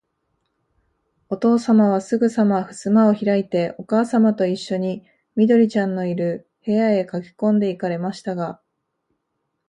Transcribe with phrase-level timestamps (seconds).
[1.29, 8.59] おとうさまは、すぐさまふすまをひらいて、おかあさまといっしょに、緑ちゃんのいる、部屋へかけこんで行かれましたが、